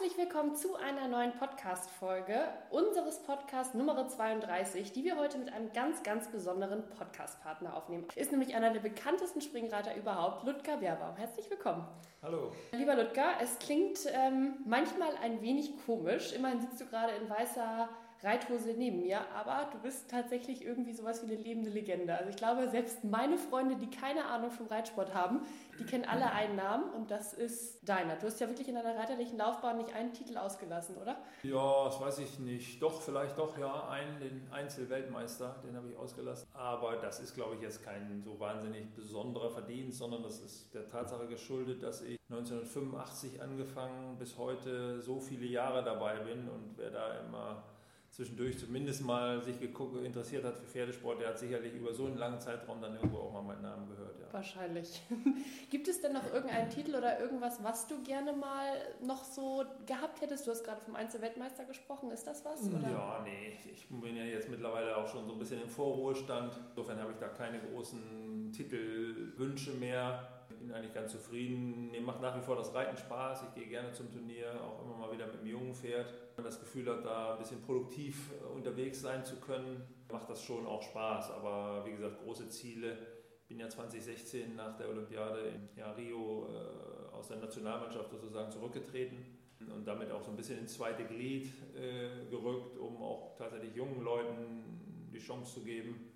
[0.00, 2.38] Herzlich willkommen zu einer neuen Podcast-Folge
[2.70, 8.06] unseres Podcasts Nummer 32, die wir heute mit einem ganz, ganz besonderen Podcast-Partner aufnehmen.
[8.14, 11.16] Ist nämlich einer der bekanntesten Springreiter überhaupt, Ludger Werbaum.
[11.16, 11.84] Herzlich willkommen.
[12.22, 12.52] Hallo.
[12.70, 16.32] Lieber Ludger, es klingt ähm, manchmal ein wenig komisch.
[16.32, 17.88] Immerhin sitzt du gerade in weißer
[18.22, 22.16] Reithose neben mir, aber du bist tatsächlich irgendwie sowas wie eine lebende Legende.
[22.16, 25.42] Also ich glaube, selbst meine Freunde, die keine Ahnung vom Reitsport haben,
[25.78, 28.16] die kennen alle einen Namen und das ist deiner.
[28.16, 31.16] Du hast ja wirklich in deiner reiterlichen Laufbahn nicht einen Titel ausgelassen, oder?
[31.44, 32.82] Ja, das weiß ich nicht.
[32.82, 36.48] Doch, vielleicht doch, ja, einen, den Einzelweltmeister, den habe ich ausgelassen.
[36.54, 40.88] Aber das ist, glaube ich, jetzt kein so wahnsinnig besonderer Verdienst, sondern das ist der
[40.88, 46.90] Tatsache geschuldet, dass ich 1985 angefangen bis heute so viele Jahre dabei bin und wer
[46.90, 47.62] da immer
[48.10, 52.16] zwischendurch zumindest mal sich geguckt, interessiert hat für Pferdesport, der hat sicherlich über so einen
[52.16, 54.18] langen Zeitraum dann irgendwo auch mal meinen Namen gehört.
[54.18, 54.32] Ja.
[54.32, 55.02] Wahrscheinlich.
[55.70, 60.20] Gibt es denn noch irgendeinen Titel oder irgendwas, was du gerne mal noch so gehabt
[60.20, 60.46] hättest?
[60.46, 62.10] Du hast gerade vom Einzelweltmeister gesprochen.
[62.10, 62.68] Ist das was?
[62.68, 62.90] Oder?
[62.90, 63.56] Ja, nee.
[63.72, 66.58] Ich bin ja jetzt mittlerweile auch schon so ein bisschen im Vorruhestand.
[66.70, 71.90] Insofern habe ich da keine großen Titelwünsche mehr bin eigentlich ganz zufrieden.
[71.90, 73.44] Mir macht nach wie vor das Reiten Spaß.
[73.48, 76.06] Ich gehe gerne zum Turnier, auch immer mal wieder mit einem jungen Pferd.
[76.34, 80.28] Wenn man das Gefühl hat, da ein bisschen produktiv äh, unterwegs sein zu können, macht
[80.28, 81.30] das schon auch Spaß.
[81.30, 82.96] Aber wie gesagt, große Ziele.
[83.42, 88.50] Ich bin ja 2016 nach der Olympiade in ja, Rio äh, aus der Nationalmannschaft sozusagen
[88.50, 89.38] zurückgetreten
[89.74, 94.02] und damit auch so ein bisschen ins zweite Glied äh, gerückt, um auch tatsächlich jungen
[94.02, 96.12] Leuten die Chance zu geben.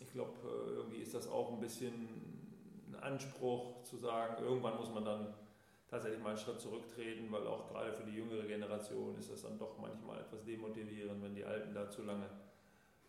[0.00, 2.29] Ich glaube, äh, irgendwie ist das auch ein bisschen
[3.02, 5.34] Anspruch zu sagen, irgendwann muss man dann
[5.88, 9.58] tatsächlich mal einen Schritt zurücktreten, weil auch gerade für die jüngere Generation ist das dann
[9.58, 12.26] doch manchmal etwas demotivierend, wenn die Alten da zu lange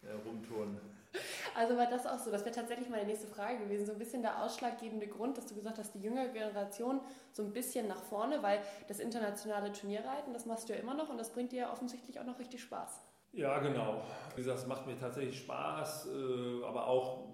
[0.02, 0.80] äh, rumtouren.
[1.56, 4.22] Also war das auch so, das wäre tatsächlich meine nächste Frage gewesen, so ein bisschen
[4.22, 7.02] der ausschlaggebende Grund, dass du gesagt hast, die jüngere Generation
[7.34, 11.10] so ein bisschen nach vorne, weil das internationale Turnierreiten, das machst du ja immer noch
[11.10, 13.02] und das bringt dir ja offensichtlich auch noch richtig Spaß.
[13.34, 14.02] Ja, genau.
[14.36, 17.28] Wie gesagt, es macht mir tatsächlich Spaß, äh, aber auch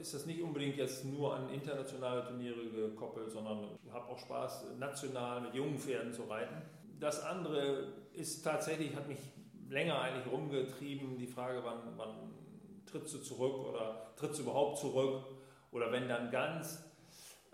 [0.00, 5.42] ist das nicht unbedingt jetzt nur an internationale Turniere gekoppelt, sondern habe auch Spaß, national
[5.42, 6.62] mit jungen Pferden zu reiten.
[6.98, 9.18] Das andere ist tatsächlich, hat mich
[9.68, 12.32] länger eigentlich rumgetrieben, die Frage, wann, wann
[12.86, 15.24] trittst du zurück oder trittst du überhaupt zurück
[15.70, 16.84] oder wenn dann ganz.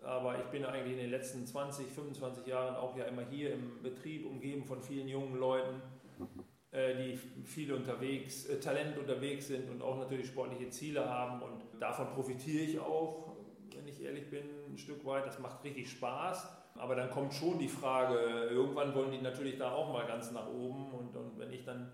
[0.03, 3.83] Aber ich bin eigentlich in den letzten 20, 25 Jahren auch ja immer hier im
[3.83, 5.81] Betrieb umgeben von vielen jungen Leuten
[6.73, 11.43] die viele unterwegs, äh, Talent unterwegs sind und auch natürlich sportliche Ziele haben.
[11.43, 13.37] Und davon profitiere ich auch,
[13.75, 15.27] wenn ich ehrlich bin, ein Stück weit.
[15.27, 16.47] Das macht richtig Spaß.
[16.75, 20.49] Aber dann kommt schon die Frage, irgendwann wollen die natürlich da auch mal ganz nach
[20.49, 20.93] oben.
[20.93, 21.91] Und, und wenn ich dann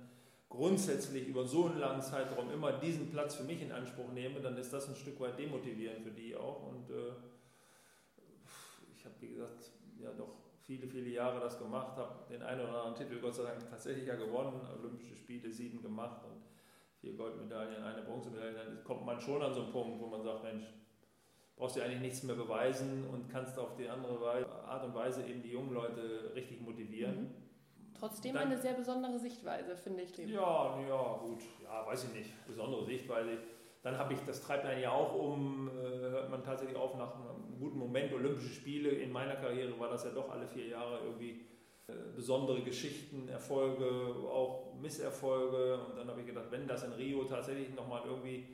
[0.49, 4.57] grundsätzlich über so einen langen Zeitraum immer diesen Platz für mich in Anspruch nehme, dann
[4.57, 6.69] ist das ein Stück weit demotivierend für die auch.
[6.69, 7.13] Und äh,
[8.97, 9.71] ich habe, wie gesagt,
[10.01, 13.45] ja doch viele, viele Jahre das gemacht, habe den einen oder anderen Titel Gott sei
[13.45, 16.43] Dank tatsächlich ja gewonnen, Olympische Spiele sieben gemacht und
[17.01, 20.43] vier Goldmedaillen, eine Bronzemedaille, dann kommt man schon an so einen Punkt, wo man sagt,
[20.43, 20.65] Mensch,
[21.57, 25.43] brauchst du eigentlich nichts mehr beweisen und kannst auf die andere Art und Weise eben
[25.43, 27.23] die jungen Leute richtig motivieren.
[27.23, 27.35] Mhm.
[27.99, 30.17] Trotzdem dann, eine sehr besondere Sichtweise, finde ich.
[30.19, 31.43] Ja, ja, gut.
[31.63, 32.47] Ja, weiß ich nicht.
[32.47, 33.39] Besondere Sichtweise.
[33.83, 35.73] Dann habe ich, das treibt einen ja auch um, äh,
[36.11, 37.15] hört man tatsächlich auf nach
[37.59, 38.91] guten Moment, Olympische Spiele.
[38.91, 41.41] In meiner Karriere war das ja doch alle vier Jahre irgendwie
[41.87, 43.87] äh, besondere Geschichten, Erfolge,
[44.29, 45.79] auch Misserfolge.
[45.87, 48.47] Und dann habe ich gedacht, wenn das in Rio tatsächlich nochmal irgendwie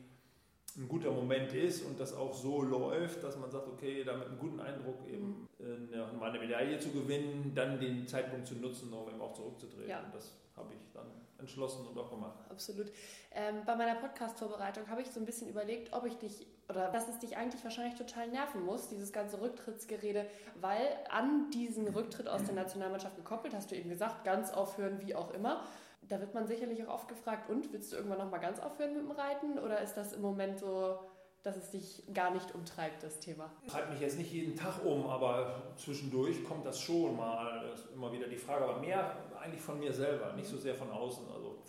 [0.77, 4.29] ein guter Moment ist und das auch so läuft, dass man sagt, okay, da mit
[4.29, 8.93] einem guten Eindruck eben äh, mal eine Medaille zu gewinnen, dann den Zeitpunkt zu nutzen,
[8.93, 9.89] um eben auch zurückzutreten.
[9.89, 10.05] Ja.
[10.05, 11.07] Und das habe ich dann
[11.41, 12.39] entschlossen und auch gemacht.
[12.49, 12.93] Absolut.
[13.33, 17.09] Ähm, bei meiner Podcast-Vorbereitung habe ich so ein bisschen überlegt, ob ich dich oder dass
[17.09, 20.27] es dich eigentlich wahrscheinlich total nerven muss, dieses ganze Rücktrittsgerede,
[20.61, 25.15] weil an diesen Rücktritt aus der Nationalmannschaft gekoppelt, hast du eben gesagt, ganz aufhören, wie
[25.15, 25.65] auch immer.
[26.03, 28.95] Da wird man sicherlich auch oft gefragt, und willst du irgendwann noch mal ganz aufhören
[28.95, 29.59] mit dem Reiten?
[29.59, 30.99] Oder ist das im Moment so,
[31.43, 33.51] dass es dich gar nicht umtreibt, das Thema?
[33.67, 37.69] Treibt mich jetzt nicht jeden Tag um, aber zwischendurch kommt das schon mal.
[37.71, 40.75] Das ist immer wieder die Frage, aber mehr eigentlich von mir selber, nicht so sehr
[40.75, 41.25] von außen.
[41.33, 41.63] Also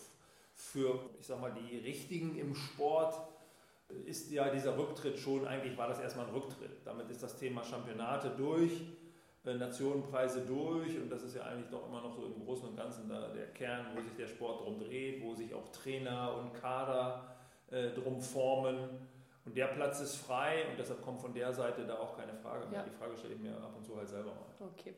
[0.54, 3.16] für, ich sag mal, die Richtigen im Sport
[4.06, 6.86] ist ja dieser Rücktritt schon, eigentlich war das erstmal ein Rücktritt.
[6.86, 8.72] Damit ist das Thema Championate durch.
[9.44, 12.78] Äh, Nationenpreise durch und das ist ja eigentlich doch immer noch so im Großen und
[12.78, 17.36] Ganzen der Kern, wo sich der Sport drum dreht, wo sich auch Trainer und Kader
[17.72, 19.08] äh, drum formen
[19.46, 22.68] Und der Platz ist frei und deshalb kommt von der Seite da auch keine Frage
[22.68, 22.80] mehr.
[22.80, 22.86] Ja.
[22.86, 24.68] Die Frage stelle ich mir ab und zu halt selber mal.
[24.68, 24.94] Okay.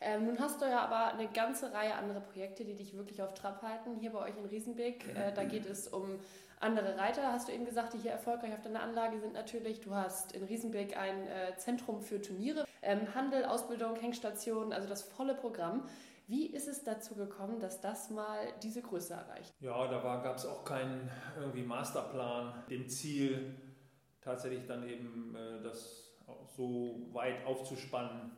[0.00, 3.32] Ähm, nun hast du ja aber eine ganze Reihe anderer Projekte, die dich wirklich auf
[3.32, 3.96] Trab halten.
[3.98, 6.18] Hier bei euch in Riesenbeck, äh, da geht es um
[6.60, 9.80] andere Reiter, hast du eben gesagt, die hier erfolgreich auf deiner Anlage sind natürlich.
[9.80, 15.02] Du hast in Riesenbeck ein äh, Zentrum für Turniere, ähm, Handel, Ausbildung, Hängstationen, also das
[15.02, 15.88] volle Programm.
[16.28, 19.54] Wie ist es dazu gekommen, dass das mal diese Größe erreicht?
[19.60, 21.08] Ja, da gab es auch keinen
[21.38, 23.54] irgendwie Masterplan, dem Ziel,
[24.26, 26.18] tatsächlich dann eben äh, das
[26.56, 28.32] so weit aufzuspannen,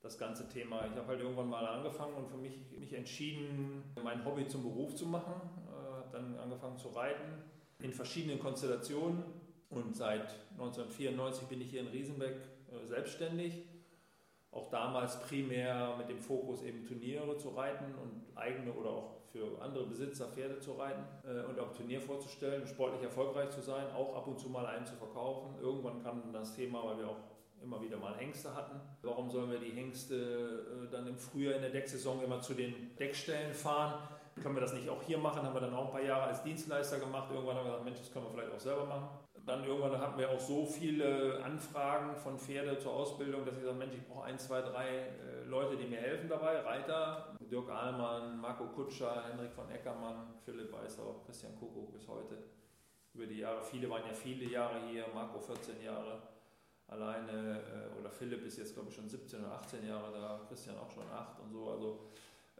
[0.00, 0.86] das ganze Thema.
[0.86, 4.94] Ich habe halt irgendwann mal angefangen und für mich, mich entschieden, mein Hobby zum Beruf
[4.94, 5.34] zu machen.
[5.66, 7.42] Äh, habe dann angefangen zu reiten
[7.80, 9.24] in verschiedenen Konstellationen
[9.68, 12.36] und seit 1994 bin ich hier in Riesenbeck
[12.70, 13.64] äh, selbstständig.
[14.52, 19.60] Auch damals primär mit dem Fokus eben Turniere zu reiten und eigene oder auch für
[19.60, 24.14] andere Besitzer Pferde zu reiten äh, und auch Turnier vorzustellen, sportlich erfolgreich zu sein, auch
[24.14, 25.54] ab und zu mal einen zu verkaufen.
[25.60, 27.16] Irgendwann kam das Thema, weil wir auch
[27.62, 28.80] immer wieder mal Hengste hatten.
[29.02, 32.94] Warum sollen wir die Hengste äh, dann im Frühjahr in der Decksaison immer zu den
[32.96, 33.94] Deckstellen fahren?
[34.42, 35.42] Können wir das nicht auch hier machen?
[35.42, 37.30] Haben wir dann auch ein paar Jahre als Dienstleister gemacht.
[37.32, 39.08] Irgendwann haben wir gesagt, Mensch, das können wir vielleicht auch selber machen.
[39.44, 43.78] Dann irgendwann hatten wir auch so viele Anfragen von Pferde zur Ausbildung, dass ich gesagt
[43.78, 46.60] Mensch, ich brauche ein, zwei, drei äh, Leute, die mir helfen dabei.
[46.60, 52.38] Reiter, Dirk Ahlmann, Marco Kutscher, Henrik von Eckermann, Philipp Weißer, Christian Kuckuck bis heute.
[53.14, 56.22] Über die Jahre, viele waren ja viele Jahre hier, Marco 14 Jahre
[56.86, 60.76] alleine äh, oder Philipp ist jetzt glaube ich schon 17 oder 18 Jahre da, Christian
[60.78, 61.70] auch schon 8 und so.
[61.70, 62.06] Also,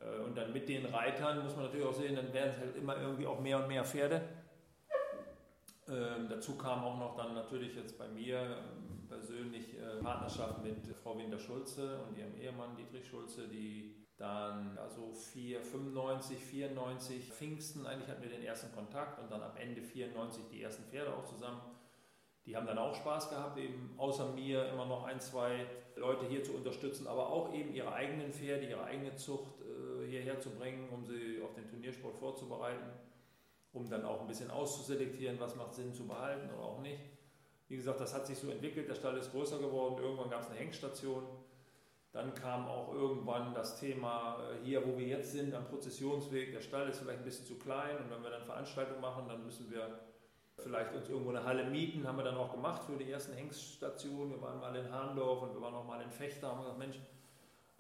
[0.01, 2.77] äh, und dann mit den Reitern muss man natürlich auch sehen, dann werden es halt
[2.77, 4.21] immer irgendwie auch mehr und mehr Pferde.
[5.93, 10.87] Ähm, dazu kam auch noch dann natürlich jetzt bei mir ähm, persönlich äh, Partnerschaft mit
[11.03, 18.09] Frau Winter-Schulze und ihrem Ehemann Dietrich Schulze, die dann also 4, 95, 94 Pfingsten, eigentlich
[18.09, 21.61] hatten wir den ersten Kontakt und dann am Ende 94 die ersten Pferde auch zusammen.
[22.47, 25.67] Die haben dann auch Spaß gehabt, eben außer mir immer noch ein, zwei
[25.97, 30.41] Leute hier zu unterstützen, aber auch eben ihre eigenen Pferde, ihre eigene Zucht äh, hierher
[30.41, 32.91] zu bringen, um sie auf den Turniersport vorzubereiten,
[33.73, 37.01] um dann auch ein bisschen auszuselektieren, was macht Sinn zu behalten oder auch nicht.
[37.69, 40.49] Wie gesagt, das hat sich so entwickelt, der Stall ist größer geworden, irgendwann gab es
[40.49, 41.23] eine Hengstation.
[42.13, 46.61] Dann kam auch irgendwann das Thema äh, hier, wo wir jetzt sind, am Prozessionsweg, der
[46.61, 49.71] Stall ist vielleicht ein bisschen zu klein und wenn wir dann Veranstaltungen machen, dann müssen
[49.71, 50.01] wir
[50.59, 54.33] vielleicht uns irgendwo eine Halle mieten, haben wir dann auch gemacht für die ersten Hengststationen.
[54.33, 56.99] Wir waren mal in Harndorf und wir waren auch mal in Fechter, haben gesagt, Mensch,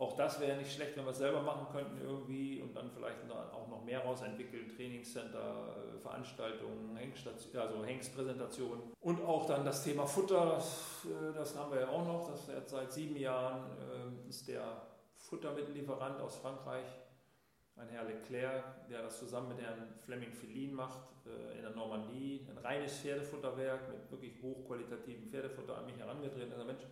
[0.02, 3.18] auch das wäre nicht schlecht, wenn wir es selber machen könnten irgendwie und dann vielleicht
[3.30, 10.04] auch noch mehr rausentwickeln, Trainingscenter, äh, Veranstaltungen, Hengststation, also Hengstpräsentationen und auch dann das Thema
[10.06, 14.28] Futter, das, äh, das haben wir ja auch noch, das jetzt seit sieben Jahren äh,
[14.28, 14.82] ist der
[15.16, 16.86] Futtermittellieferant aus Frankreich,
[17.76, 22.46] ein Herr Leclerc, der das zusammen mit Herrn Fleming Filin macht äh, in der Normandie.
[22.50, 26.52] Ein reines Pferdefutterwerk mit wirklich hochqualitativen Pferdefutter an mich herangetreten.
[26.52, 26.82] Also Mensch,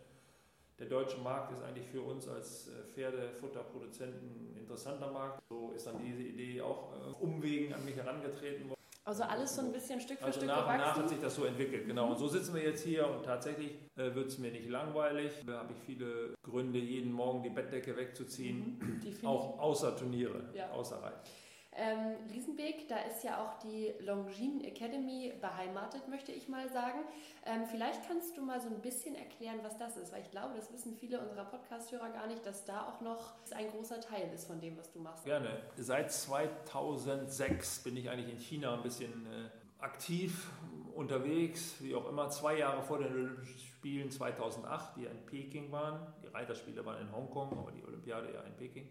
[0.81, 5.43] der deutsche Markt ist eigentlich für uns als äh, Pferdefutterproduzenten ein interessanter Markt.
[5.51, 8.81] So ist dann diese Idee auch äh, Umwegen an mich herangetreten worden.
[9.05, 11.03] Also alles so ein bisschen Stück für also Stück nach und nach gewachsen.
[11.03, 12.11] hat sich das so entwickelt, genau.
[12.11, 15.33] Und so sitzen wir jetzt hier und tatsächlich äh, wird es mir nicht langweilig.
[15.47, 18.79] Da habe ich viele Gründe, jeden Morgen die Bettdecke wegzuziehen.
[18.79, 19.27] Mhm.
[19.27, 20.71] Auch außer Turniere, Ja.
[20.71, 21.29] außer Reiten.
[21.73, 26.99] Ähm, Riesenbeek, da ist ja auch die Longines Academy beheimatet, möchte ich mal sagen.
[27.47, 30.55] Ähm, vielleicht kannst du mal so ein bisschen erklären, was das ist, weil ich glaube,
[30.57, 34.47] das wissen viele unserer Podcast-Hörer gar nicht, dass da auch noch ein großer Teil ist
[34.47, 35.25] von dem, was du machst.
[35.25, 35.63] Gerne.
[35.77, 40.51] Seit 2006 bin ich eigentlich in China ein bisschen äh, aktiv
[40.95, 42.31] unterwegs, wie auch immer.
[42.31, 46.13] Zwei Jahre vor den Olympischen Spielen 2008, die in Peking waren.
[46.23, 48.89] Die Reiterspiele waren in Hongkong, aber die Olympiade ja in Peking.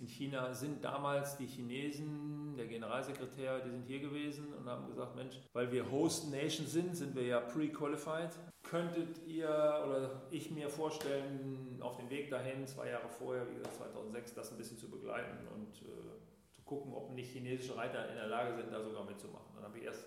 [0.00, 5.14] In China sind damals die Chinesen, der Generalsekretär, die sind hier gewesen und haben gesagt,
[5.14, 8.30] Mensch, weil wir Host Nation sind, sind wir ja pre-qualified.
[8.62, 13.76] Könntet ihr oder ich mir vorstellen, auf dem Weg dahin, zwei Jahre vorher, wie gesagt
[13.76, 18.14] 2006, das ein bisschen zu begleiten und äh, zu gucken, ob nicht chinesische Reiter in
[18.14, 19.54] der Lage sind, da sogar mitzumachen.
[19.54, 20.06] Dann habe ich erst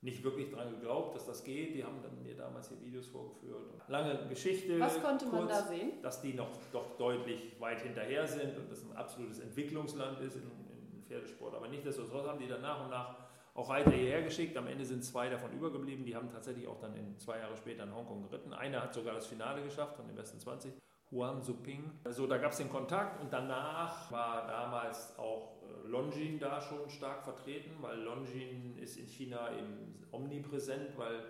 [0.00, 1.74] nicht wirklich daran geglaubt, dass das geht.
[1.74, 3.72] Die haben dann mir damals hier Videos vorgeführt.
[3.88, 4.78] Lange Geschichte.
[4.78, 6.02] Was konnte man kurz, da sehen?
[6.02, 10.42] Dass die noch doch deutlich weit hinterher sind und das ein absolutes Entwicklungsland ist in,
[10.42, 11.54] in Pferdesport.
[11.54, 13.16] Aber nichtsdestotrotz haben die dann nach und nach
[13.54, 14.56] auch Reiter hierher geschickt.
[14.56, 16.04] Am Ende sind zwei davon übergeblieben.
[16.04, 18.52] Die haben tatsächlich auch dann in zwei Jahre später in Hongkong geritten.
[18.52, 20.72] Einer hat sogar das Finale geschafft von den besten 20.
[21.10, 21.90] Huan Suping.
[22.04, 27.22] Also da gab es den Kontakt und danach war damals auch Longines da schon stark
[27.22, 31.20] vertreten, weil Longines ist in China eben omnipräsent, weil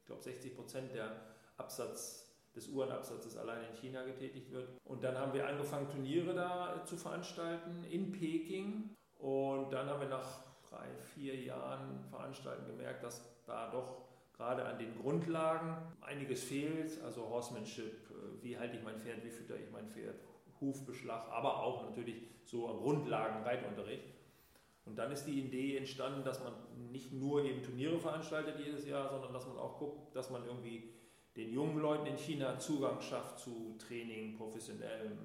[0.00, 1.16] ich glaube 60 Prozent der
[1.56, 2.22] Absatz
[2.54, 4.68] des Uhrenabsatzes allein in China getätigt wird.
[4.84, 8.94] Und dann haben wir angefangen, Turniere da äh, zu veranstalten in Peking.
[9.18, 14.02] Und dann haben wir nach drei, vier Jahren Veranstalten gemerkt, dass da doch
[14.36, 19.30] gerade an den Grundlagen einiges fehlt, also Horsemanship, äh, wie halte ich mein Pferd, wie
[19.30, 20.16] fütter ich mein Pferd,
[20.62, 24.04] Hufbeschlag, aber auch natürlich so Grundlagen Reitunterricht.
[24.84, 26.54] Und dann ist die Idee entstanden, dass man
[26.90, 30.90] nicht nur eben Turniere veranstaltet jedes Jahr, sondern dass man auch guckt, dass man irgendwie
[31.36, 35.18] den jungen Leuten in China Zugang schafft zu Training, professionellem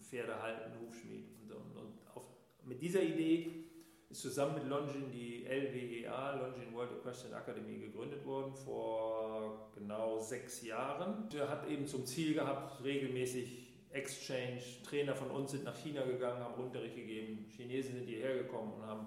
[0.00, 1.26] Pferdehalten, Hufschmied.
[1.42, 2.24] Und, und, und auf,
[2.64, 3.64] mit dieser Idee
[4.08, 10.62] ist zusammen mit Longin die LWEA, Longin World Equestrian Academy, gegründet worden vor genau sechs
[10.62, 11.28] Jahren.
[11.30, 13.65] Der hat eben zum Ziel gehabt, regelmäßig
[13.96, 18.74] Exchange, Trainer von uns sind nach China gegangen, haben Unterricht gegeben, Chinesen sind hierher gekommen
[18.74, 19.06] und haben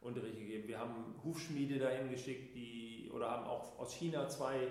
[0.00, 0.68] Unterricht gegeben.
[0.68, 4.68] Wir haben Hufschmiede dahin geschickt, die, oder haben auch aus China zwei,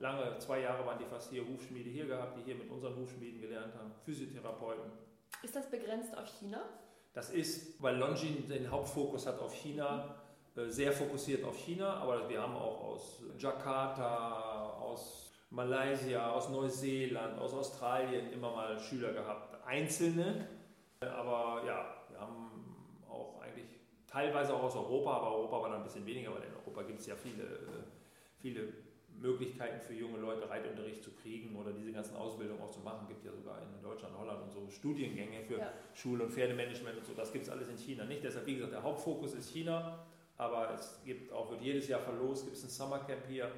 [0.00, 3.40] lange, zwei Jahre waren die fast hier, Hufschmiede hier gehabt, die hier mit unseren Hufschmieden
[3.40, 4.90] gelernt haben, Physiotherapeuten.
[5.42, 6.62] Ist das begrenzt auf China?
[7.14, 10.16] Das ist, weil Longin den Hauptfokus hat auf China,
[10.56, 17.38] äh, sehr fokussiert auf China, aber wir haben auch aus Jakarta, aus Malaysia, aus Neuseeland,
[17.38, 19.56] aus Australien immer mal Schüler gehabt.
[19.66, 20.48] Einzelne,
[21.00, 22.76] aber ja, wir haben
[23.08, 23.66] auch eigentlich
[24.06, 27.00] teilweise auch aus Europa, aber Europa war dann ein bisschen weniger, weil in Europa gibt
[27.00, 27.84] es ja viele, äh,
[28.38, 28.72] viele
[29.20, 33.00] Möglichkeiten für junge Leute Reitunterricht zu kriegen oder diese ganzen Ausbildungen auch zu machen.
[33.02, 35.72] Es gibt ja sogar in Deutschland, Holland und so Studiengänge für ja.
[35.92, 37.14] Schule- und Pferdemanagement und so.
[37.14, 38.22] Das gibt es alles in China nicht.
[38.22, 42.44] Deshalb, wie gesagt, der Hauptfokus ist China, aber es gibt auch, wird jedes Jahr verlost,
[42.44, 43.50] gibt es ein Summercamp hier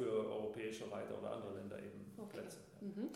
[0.00, 2.38] für europäische Reiter oder andere Länder eben okay.
[2.38, 2.58] Plätze.
[2.80, 3.10] Mhm.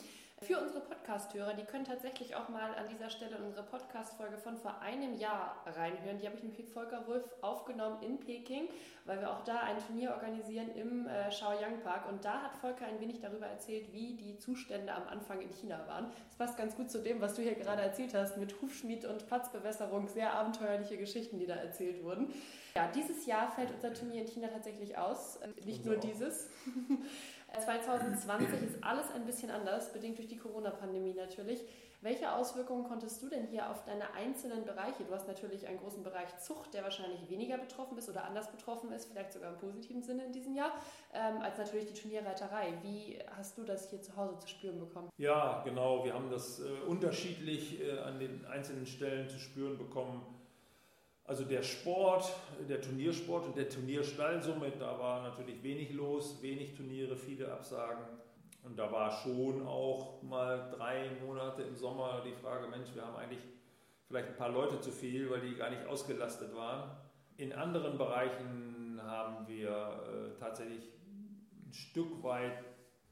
[0.47, 4.79] Für unsere Podcast-Hörer, die können tatsächlich auch mal an dieser Stelle unsere Podcast-Folge von vor
[4.81, 6.19] einem Jahr reinhören.
[6.19, 8.69] Die habe ich mit Volker Wolf aufgenommen in Peking,
[9.07, 12.11] weil wir auch da ein Turnier organisieren im äh, Shaoyang Park.
[12.11, 15.81] Und da hat Volker ein wenig darüber erzählt, wie die Zustände am Anfang in China
[15.87, 16.13] waren.
[16.29, 19.27] Das passt ganz gut zu dem, was du hier gerade erzählt hast, mit Hufschmied und
[19.27, 20.09] Platzbewässerung.
[20.09, 22.35] Sehr abenteuerliche Geschichten, die da erzählt wurden.
[22.77, 25.39] Ja, dieses Jahr fällt unser Turnier in China tatsächlich aus.
[25.65, 26.51] Nicht nur dieses.
[27.61, 31.65] 2020 ist alles ein bisschen anders, bedingt durch die Corona-Pandemie natürlich.
[32.05, 35.05] Welche Auswirkungen konntest du denn hier auf deine einzelnen Bereiche?
[35.09, 38.93] Du hast natürlich einen großen Bereich Zucht, der wahrscheinlich weniger betroffen ist oder anders betroffen
[38.93, 40.71] ist, vielleicht sogar im positiven Sinne in diesem Jahr,
[41.15, 42.75] ähm, als natürlich die Turnierreiterei.
[42.83, 45.09] Wie hast du das hier zu Hause zu spüren bekommen?
[45.17, 46.05] Ja, genau.
[46.05, 50.21] Wir haben das äh, unterschiedlich äh, an den einzelnen Stellen zu spüren bekommen.
[51.27, 52.31] Also der Sport,
[52.69, 58.05] der Turniersport und der Turnierstall somit, da war natürlich wenig los, wenig Turniere, viele Absagen.
[58.63, 63.17] Und da war schon auch mal drei Monate im Sommer die Frage, Mensch, wir haben
[63.17, 63.43] eigentlich
[64.07, 66.91] vielleicht ein paar Leute zu viel, weil die gar nicht ausgelastet waren.
[67.39, 70.93] In anderen Bereichen haben wir äh, tatsächlich
[71.67, 72.65] ein Stück weit,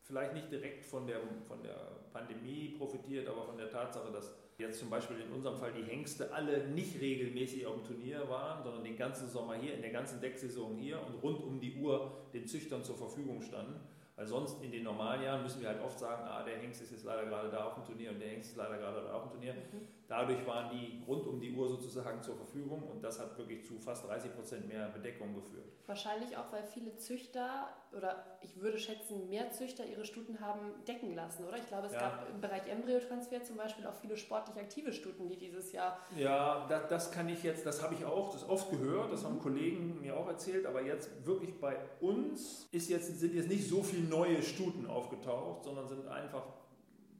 [0.03, 1.77] vielleicht nicht direkt von der, von der
[2.13, 6.33] Pandemie profitiert, aber von der Tatsache, dass jetzt zum Beispiel in unserem Fall die Hengste
[6.33, 10.21] alle nicht regelmäßig auf dem Turnier waren, sondern den ganzen Sommer hier, in der ganzen
[10.21, 13.81] Decksaison hier und rund um die Uhr den Züchtern zur Verfügung standen.
[14.17, 16.93] Weil sonst in den normalen Jahren müssen wir halt oft sagen, ah, der Hengst ist
[16.93, 19.23] jetzt leider gerade da auf dem Turnier und der Hengst ist leider gerade da auf
[19.23, 19.55] dem Turnier.
[19.55, 19.89] Mhm.
[20.13, 23.79] Dadurch waren die rund um die Uhr sozusagen zur Verfügung und das hat wirklich zu
[23.79, 25.65] fast 30 Prozent mehr Bedeckung geführt.
[25.87, 31.15] Wahrscheinlich auch, weil viele Züchter oder ich würde schätzen, mehr Züchter ihre Stuten haben decken
[31.15, 31.57] lassen, oder?
[31.57, 32.01] Ich glaube, es ja.
[32.01, 35.99] gab im Bereich Embryotransfer zum Beispiel auch viele sportlich aktive Stuten, die dieses Jahr.
[36.15, 39.37] Ja, das, das kann ich jetzt, das habe ich auch, das oft gehört, das haben
[39.37, 39.43] mhm.
[39.43, 43.83] Kollegen mir auch erzählt, aber jetzt wirklich bei uns ist jetzt, sind jetzt nicht so
[43.83, 46.45] viele neue Stuten aufgetaucht, sondern sind einfach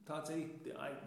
[0.05, 0.51] tatsächlich,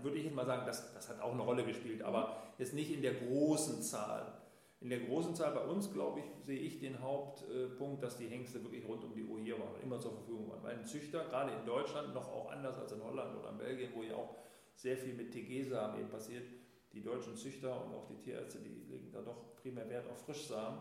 [0.02, 2.92] würde ich jetzt mal sagen, das, das hat auch eine Rolle gespielt, aber jetzt nicht
[2.92, 4.40] in der großen Zahl.
[4.80, 8.62] In der großen Zahl bei uns, glaube ich, sehe ich den Hauptpunkt, dass die Hengste
[8.62, 10.62] wirklich rund um die Uhr hier waren, immer zur Verfügung waren.
[10.62, 13.90] Weil ein Züchter, gerade in Deutschland, noch auch anders als in Holland oder in Belgien,
[13.94, 14.36] wo ja auch
[14.74, 16.44] sehr viel mit TG-Samen eben passiert,
[16.92, 20.80] die deutschen Züchter und auch die Tierärzte, die legen da doch primär Wert auf Frischsamen.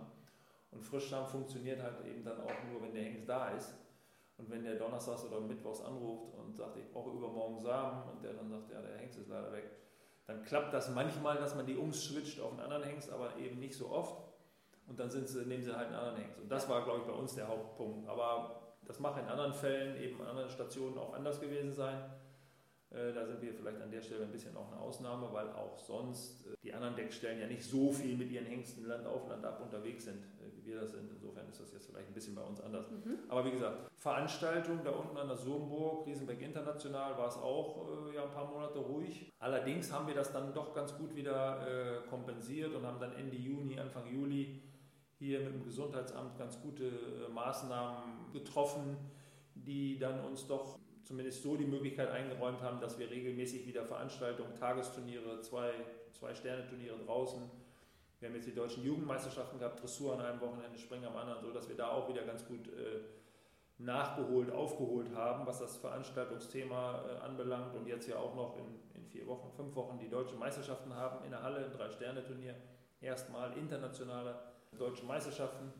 [0.71, 3.73] Und Frischsamen funktioniert halt eben dann auch nur, wenn der Hengst da ist.
[4.37, 8.33] Und wenn der Donnerstags oder Mittwochs anruft und sagt, ich brauche übermorgen Samen und der
[8.33, 9.69] dann sagt, ja, der Hengst ist leider weg,
[10.27, 13.75] dann klappt das manchmal, dass man die umswitcht auf einen anderen Hengst, aber eben nicht
[13.75, 14.23] so oft.
[14.87, 16.39] Und dann sind sie, nehmen sie halt einen anderen Hengst.
[16.39, 18.07] Und das war, glaube ich, bei uns der Hauptpunkt.
[18.07, 21.97] Aber das mag in anderen Fällen, eben an anderen Stationen auch anders gewesen sein.
[22.91, 25.77] Äh, da sind wir vielleicht an der Stelle ein bisschen auch eine Ausnahme, weil auch
[25.77, 29.43] sonst äh, die anderen Deckstellen ja nicht so viel mit ihren Hengsten Land auf, Land
[29.43, 30.23] ab unterwegs sind,
[30.65, 31.09] wir das sind.
[31.11, 32.89] Insofern ist das jetzt vielleicht ein bisschen bei uns anders.
[32.91, 33.19] Mhm.
[33.27, 38.23] Aber wie gesagt, Veranstaltung da unten an der Surmburg, Riesenberg International, war es auch ja,
[38.23, 39.31] ein paar Monate ruhig.
[39.39, 43.35] Allerdings haben wir das dann doch ganz gut wieder äh, kompensiert und haben dann Ende
[43.35, 44.61] Juni, Anfang Juli
[45.17, 48.97] hier mit dem Gesundheitsamt ganz gute äh, Maßnahmen getroffen,
[49.53, 54.55] die dann uns doch zumindest so die Möglichkeit eingeräumt haben, dass wir regelmäßig wieder Veranstaltungen,
[54.55, 55.71] Tagesturniere, zwei,
[56.11, 57.43] zwei Sterne-Turniere draußen.
[58.19, 61.51] Wir haben jetzt die deutschen Jugendmeisterschaften gehabt, Dressur an einem Wochenende, Springen am anderen, so
[61.51, 63.01] dass wir da auch wieder ganz gut äh,
[63.77, 69.05] nachgeholt, aufgeholt haben, was das Veranstaltungsthema äh, anbelangt und jetzt ja auch noch in, in
[69.07, 72.55] vier Wochen, fünf Wochen die deutschen Meisterschaften haben in der Halle, ein Drei-Sterne-Turnier,
[73.01, 74.35] erstmal internationale
[74.77, 75.73] deutsche Meisterschaften.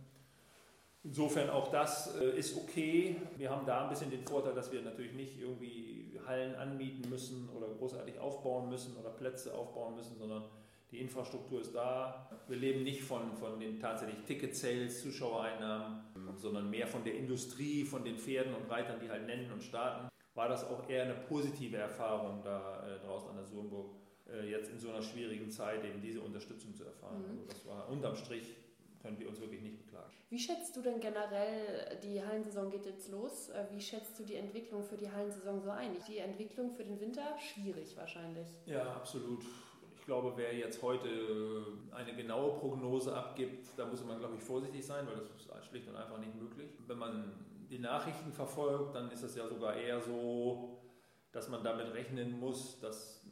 [1.04, 3.16] Insofern auch das äh, ist okay.
[3.38, 7.48] Wir haben da ein bisschen den Vorteil, dass wir natürlich nicht irgendwie Hallen anmieten müssen
[7.50, 10.44] oder großartig aufbauen müssen oder Plätze aufbauen müssen, sondern
[10.92, 12.30] die Infrastruktur ist da.
[12.48, 16.02] Wir leben nicht von, von den tatsächlich Ticket-Sales, Zuschauereinnahmen,
[16.38, 20.10] sondern mehr von der Industrie, von den Pferden und Reitern, die halt nennen und starten.
[20.36, 23.96] War das auch eher eine positive Erfahrung da äh, draußen an der Surenburg,
[24.30, 27.20] äh, jetzt in so einer schwierigen Zeit eben diese Unterstützung zu erfahren.
[27.20, 27.30] Mhm.
[27.30, 28.56] Also das war unterm Strich
[29.06, 30.12] können wir uns wirklich nicht beklagen.
[30.30, 34.34] Wie schätzt du denn generell, die Hallensaison geht jetzt los, äh, wie schätzt du die
[34.34, 35.96] Entwicklung für die Hallensaison so ein?
[36.08, 38.48] Die Entwicklung für den Winter schwierig wahrscheinlich.
[38.66, 39.46] Ja, absolut.
[40.06, 41.08] Ich glaube, wer jetzt heute
[41.90, 45.88] eine genaue Prognose abgibt, da muss man, glaube ich, vorsichtig sein, weil das ist schlicht
[45.88, 46.70] und einfach nicht möglich.
[46.86, 47.34] Wenn man
[47.72, 50.78] die Nachrichten verfolgt, dann ist es ja sogar eher so,
[51.32, 53.26] dass man damit rechnen muss, dass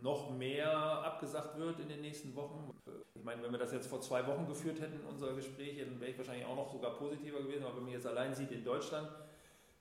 [0.00, 2.72] noch mehr abgesagt wird in den nächsten Wochen.
[3.16, 6.12] Ich meine, wenn wir das jetzt vor zwei Wochen geführt hätten, unser Gespräch, dann wäre
[6.12, 7.64] ich wahrscheinlich auch noch sogar positiver gewesen.
[7.64, 9.08] Aber wenn man jetzt allein sieht in Deutschland,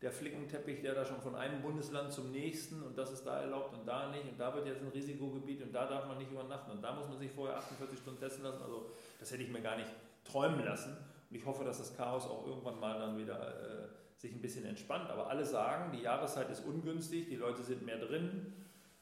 [0.01, 3.73] der Flickenteppich, der da schon von einem Bundesland zum nächsten und das ist da erlaubt
[3.77, 6.71] und da nicht und da wird jetzt ein Risikogebiet und da darf man nicht übernachten
[6.71, 8.63] und da muss man sich vorher 48 Stunden testen lassen.
[8.63, 9.89] Also das hätte ich mir gar nicht
[10.23, 10.97] träumen lassen
[11.29, 14.65] und ich hoffe, dass das Chaos auch irgendwann mal dann wieder äh, sich ein bisschen
[14.65, 15.09] entspannt.
[15.09, 18.53] Aber alle sagen, die Jahreszeit ist ungünstig, die Leute sind mehr drin,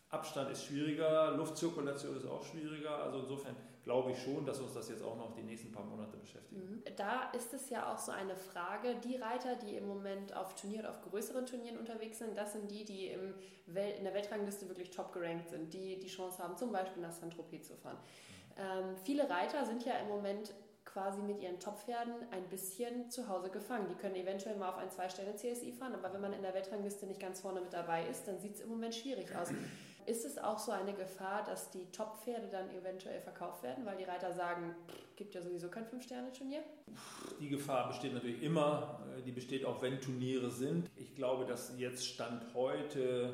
[0.09, 3.03] Abstand ist schwieriger, Luftzirkulation ist auch schwieriger.
[3.03, 6.17] Also insofern glaube ich schon, dass uns das jetzt auch noch die nächsten paar Monate
[6.17, 6.51] beschäftigt.
[6.51, 6.83] Mhm.
[6.95, 10.87] Da ist es ja auch so eine Frage, die Reiter, die im Moment auf Turnieren,
[10.87, 13.15] auf größeren Turnieren unterwegs sind, das sind die, die
[13.67, 17.11] Wel in der Weltrangliste wirklich top gerankt sind, die die Chance haben, zum Beispiel nach
[17.11, 17.97] Saint-Tropez zu fahren.
[17.97, 18.89] Mhm.
[18.89, 20.53] Ähm, viele Reiter sind ja im Moment
[20.85, 23.87] quasi mit ihren Toppferden ein bisschen zu Hause gefangen.
[23.89, 27.19] Die können eventuell mal auf ein Zwei-Sterne-CSI fahren, aber wenn man in der Weltrangliste nicht
[27.19, 29.49] ganz vorne mit dabei ist, dann sieht es im Moment schwierig aus.
[30.09, 34.05] Ist es auch so eine Gefahr, dass die Top-Pferde dann eventuell verkauft werden, weil die
[34.05, 34.73] Reiter sagen,
[35.15, 36.63] gibt ja sowieso kein Fünf-Sterne-Turnier?
[37.39, 39.05] Die Gefahr besteht natürlich immer.
[39.15, 40.89] Äh, die besteht auch, wenn Turniere sind.
[40.95, 43.33] Ich glaube, dass jetzt Stand heute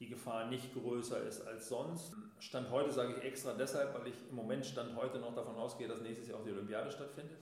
[0.00, 2.16] die Gefahr nicht größer ist als sonst.
[2.40, 5.86] Stand heute sage ich extra deshalb, weil ich im Moment Stand heute noch davon ausgehe,
[5.86, 7.38] dass nächstes Jahr auch die Olympiade stattfindet.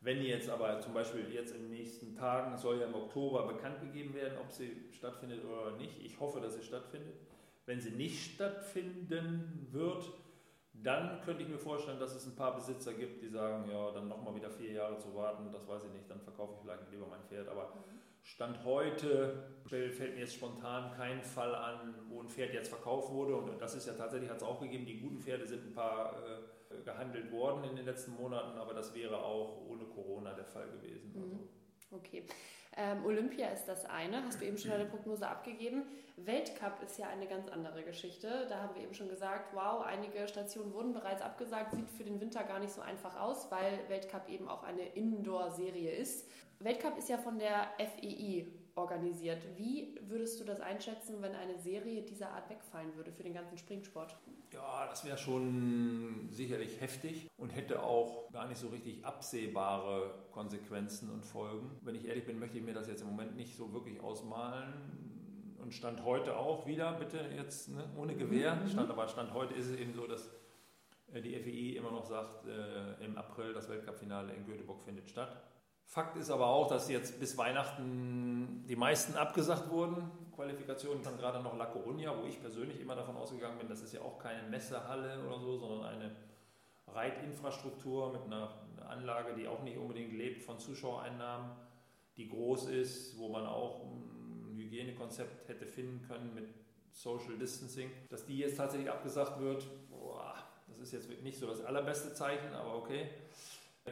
[0.00, 3.80] Wenn jetzt aber zum Beispiel jetzt in den nächsten Tagen, soll ja im Oktober bekannt
[3.80, 6.00] gegeben werden, ob sie stattfindet oder nicht.
[6.04, 7.16] Ich hoffe, dass sie stattfindet
[7.70, 10.10] wenn sie nicht stattfinden wird,
[10.72, 14.08] dann könnte ich mir vorstellen, dass es ein paar Besitzer gibt, die sagen, ja, dann
[14.08, 17.06] nochmal wieder vier Jahre zu warten, das weiß ich nicht, dann verkaufe ich vielleicht lieber
[17.06, 17.48] mein Pferd.
[17.48, 17.72] Aber
[18.24, 23.36] Stand heute fällt mir jetzt spontan kein Fall an, wo ein Pferd jetzt verkauft wurde.
[23.36, 26.16] Und das ist ja tatsächlich, hat es auch gegeben, die guten Pferde sind ein paar
[26.26, 30.68] äh, gehandelt worden in den letzten Monaten, aber das wäre auch ohne Corona der Fall
[30.70, 31.12] gewesen.
[31.12, 31.22] Mhm.
[31.22, 31.48] Also.
[31.92, 32.24] Okay.
[32.80, 35.82] Ähm, Olympia ist das eine, hast du eben schon eine Prognose abgegeben.
[36.16, 38.46] Weltcup ist ja eine ganz andere Geschichte.
[38.48, 42.20] Da haben wir eben schon gesagt, wow, einige Stationen wurden bereits abgesagt, sieht für den
[42.22, 46.26] Winter gar nicht so einfach aus, weil Weltcup eben auch eine Indoor-Serie ist.
[46.58, 48.46] Weltcup ist ja von der FEI
[48.80, 49.42] organisiert.
[49.56, 53.56] Wie würdest du das einschätzen, wenn eine Serie dieser Art wegfallen würde für den ganzen
[53.58, 54.16] Springsport?
[54.52, 61.10] Ja, das wäre schon sicherlich heftig und hätte auch gar nicht so richtig absehbare Konsequenzen
[61.10, 61.70] und Folgen.
[61.82, 64.72] Wenn ich ehrlich bin, möchte ich mir das jetzt im Moment nicht so wirklich ausmalen.
[65.58, 68.56] Und Stand heute auch wieder, bitte jetzt ne, ohne Gewehr.
[68.56, 68.68] Mhm.
[68.68, 70.30] Stand, aber Stand heute ist es eben so, dass
[71.12, 75.42] äh, die FEI immer noch sagt, äh, im April das Weltcup-Finale in Göteborg findet statt.
[75.90, 80.08] Fakt ist aber auch, dass jetzt bis Weihnachten die meisten abgesagt wurden.
[80.36, 83.92] Qualifikationen dann gerade noch La Coruña, wo ich persönlich immer davon ausgegangen bin, das ist
[83.92, 86.14] ja auch keine Messehalle oder so, sondern eine
[86.86, 88.54] Reitinfrastruktur mit einer
[88.88, 91.50] Anlage, die auch nicht unbedingt lebt von Zuschauereinnahmen,
[92.16, 96.54] die groß ist, wo man auch ein Hygienekonzept hätte finden können mit
[96.92, 97.90] Social Distancing.
[98.10, 100.36] Dass die jetzt tatsächlich abgesagt wird, boah,
[100.68, 103.10] das ist jetzt nicht so das allerbeste Zeichen, aber okay.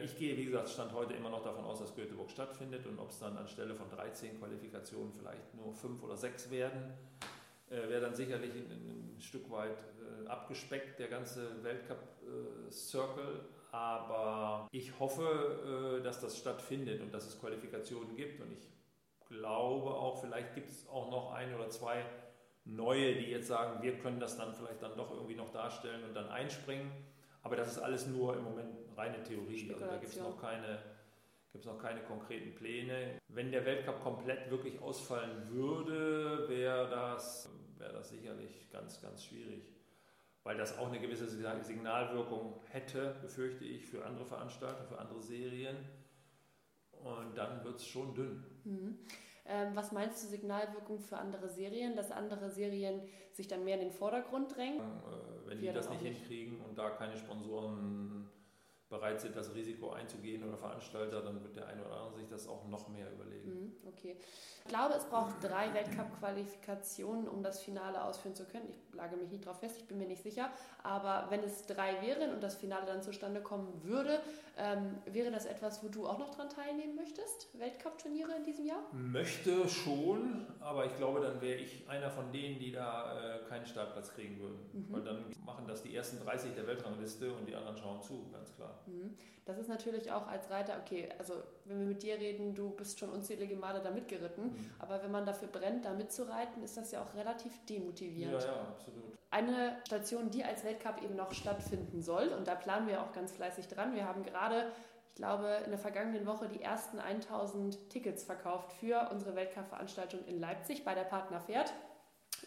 [0.03, 3.09] Ich gehe, wie gesagt, Stand heute immer noch davon aus, dass Göteborg stattfindet und ob
[3.09, 6.93] es dann anstelle von 13 Qualifikationen vielleicht nur fünf oder sechs werden,
[7.69, 13.35] äh, wäre dann sicherlich ein, ein Stück weit äh, abgespeckt, der ganze Weltcup-Circle.
[13.35, 18.41] Äh, Aber ich hoffe, äh, dass das stattfindet und dass es Qualifikationen gibt.
[18.41, 18.67] Und ich
[19.27, 22.03] glaube auch, vielleicht gibt es auch noch ein oder zwei
[22.65, 26.13] neue, die jetzt sagen, wir können das dann vielleicht dann doch irgendwie noch darstellen und
[26.13, 26.91] dann einspringen.
[27.41, 29.71] Aber das ist alles nur im Moment reine Theorie.
[29.73, 30.79] Also da gibt es noch keine
[31.51, 33.19] gibt es noch keine konkreten Pläne.
[33.27, 39.73] Wenn der Weltcup komplett wirklich ausfallen würde, wäre das, wäre das sicherlich ganz, ganz schwierig.
[40.43, 45.77] Weil das auch eine gewisse Signalwirkung hätte, befürchte ich, für andere Veranstalter, für andere Serien.
[46.91, 48.45] Und dann wird es schon dünn.
[48.63, 48.99] Mhm.
[49.49, 53.81] Ähm, was meinst du Signalwirkung für andere Serien, dass andere Serien sich dann mehr in
[53.81, 54.79] den Vordergrund drängen?
[54.79, 58.29] Äh, wenn die das nicht hinkriegen und da keine Sponsoren
[58.89, 62.47] bereit sind, das Risiko einzugehen oder Veranstalter, dann wird der eine oder andere sich das
[62.47, 63.49] auch noch mehr überlegen.
[63.49, 64.17] Mhm, okay.
[64.69, 68.67] Ich glaube, es braucht drei Weltcup-Qualifikationen, um das Finale ausführen zu können.
[68.69, 70.51] Ich lage mich nicht darauf fest, ich bin mir nicht sicher.
[70.83, 74.19] Aber wenn es drei wären und das Finale dann zustande kommen würde,
[74.59, 77.47] ähm, wäre das etwas, wo du auch noch dran teilnehmen möchtest?
[77.57, 78.83] Weltcup-Turniere in diesem Jahr?
[78.91, 83.65] Möchte schon, aber ich glaube, dann wäre ich einer von denen, die da äh, keinen
[83.65, 84.59] Startplatz kriegen würden.
[84.71, 84.93] Mhm.
[84.93, 88.53] Weil dann machen das die ersten 30 der Weltrangliste und die anderen schauen zu, ganz
[88.55, 88.81] klar.
[88.85, 89.17] Mhm.
[89.49, 91.33] Das ist natürlich auch als Reiter, okay, also
[91.65, 94.58] wenn wir mit dir reden, du bist schon unzählige Male da mitgeritten, mhm.
[94.79, 98.43] Aber wenn man dafür brennt, da mitzureiten, ist das ja auch relativ demotivierend.
[98.43, 99.17] Ja, ja, absolut.
[99.31, 103.31] Eine Station, die als Weltcup eben noch stattfinden soll, und da planen wir auch ganz
[103.31, 103.93] fleißig dran.
[103.93, 104.71] Wir haben gerade,
[105.09, 110.39] ich glaube, in der vergangenen Woche die ersten 1000 Tickets verkauft für unsere Weltcup-Veranstaltung in
[110.39, 111.73] Leipzig bei der Partner Pferd.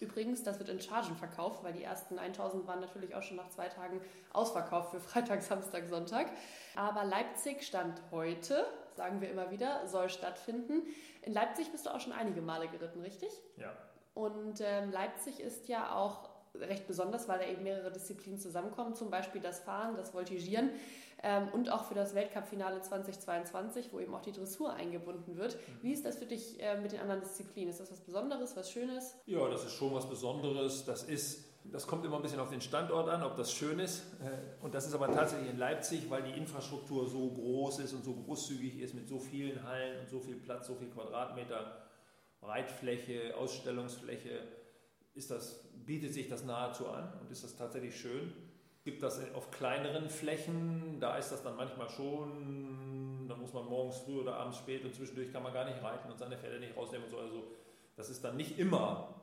[0.00, 3.50] Übrigens, das wird in Chargen verkauft, weil die ersten 1000 waren natürlich auch schon nach
[3.50, 4.00] zwei Tagen
[4.32, 6.26] ausverkauft für Freitag, Samstag, Sonntag.
[6.74, 10.82] Aber Leipzig stand heute, sagen wir immer wieder, soll stattfinden.
[11.22, 13.30] In Leipzig bist du auch schon einige Male geritten, richtig?
[13.56, 13.72] Ja.
[14.14, 19.10] Und ähm, Leipzig ist ja auch recht besonders, weil da eben mehrere Disziplinen zusammenkommen, zum
[19.10, 20.70] Beispiel das Fahren, das Voltigieren
[21.22, 25.56] ähm, und auch für das Weltcup-Finale 2022, wo eben auch die Dressur eingebunden wird.
[25.80, 27.70] Wie ist das für dich äh, mit den anderen Disziplinen?
[27.70, 29.16] Ist das was Besonderes, was Schönes?
[29.26, 30.84] Ja, das ist schon was Besonderes.
[30.84, 34.04] Das ist das kommt immer ein bisschen auf den Standort an, ob das schön ist.
[34.20, 38.04] Äh, und das ist aber tatsächlich in Leipzig, weil die Infrastruktur so groß ist und
[38.04, 41.82] so großzügig ist mit so vielen Hallen und so viel Platz, so viel Quadratmeter
[42.40, 44.42] Breitfläche, Ausstellungsfläche,
[45.14, 48.32] ist das, bietet sich das nahezu an und ist das tatsächlich schön.
[48.84, 53.98] Gibt das auf kleineren Flächen, da ist das dann manchmal schon, da muss man morgens
[53.98, 56.76] früh oder abends spät und zwischendurch kann man gar nicht reiten und seine Pferde nicht
[56.76, 57.18] rausnehmen und so.
[57.18, 57.44] Also
[57.94, 59.14] das ist dann nicht immer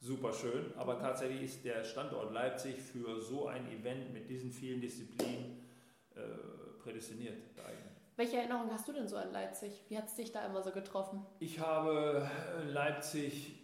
[0.00, 4.80] super schön, aber tatsächlich ist der Standort Leipzig für so ein Event mit diesen vielen
[4.80, 5.60] Disziplinen
[6.14, 6.20] äh,
[6.82, 7.36] prädestiniert
[8.16, 9.84] Welche Erinnerung hast du denn so an Leipzig?
[9.88, 11.24] Wie hat es dich da immer so getroffen?
[11.40, 12.28] Ich habe
[12.66, 13.54] Leipzig